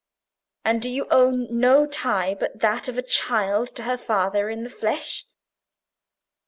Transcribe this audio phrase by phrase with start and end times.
[0.65, 4.63] "And do you own no tie but that of a child to her father in
[4.63, 5.25] the flesh?